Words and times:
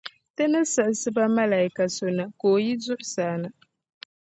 Ti 0.35 0.43
ni 0.51 0.61
siɣisi 0.73 1.09
ba 1.15 1.25
Malaaika 1.35 1.85
so 1.95 2.07
na 2.17 2.23
ka 2.39 2.45
o 2.53 2.57
yi 2.65 2.73
zuɣusaa 2.83 3.35
na 3.41 3.49